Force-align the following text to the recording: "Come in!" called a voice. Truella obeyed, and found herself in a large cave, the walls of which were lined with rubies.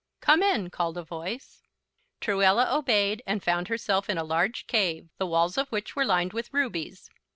"Come 0.19 0.41
in!" 0.41 0.71
called 0.71 0.97
a 0.97 1.03
voice. 1.03 1.61
Truella 2.21 2.73
obeyed, 2.75 3.21
and 3.27 3.43
found 3.43 3.67
herself 3.67 4.09
in 4.09 4.17
a 4.17 4.23
large 4.23 4.65
cave, 4.65 5.09
the 5.19 5.27
walls 5.27 5.59
of 5.59 5.69
which 5.71 5.95
were 5.95 6.05
lined 6.05 6.33
with 6.33 6.51
rubies. 6.51 7.11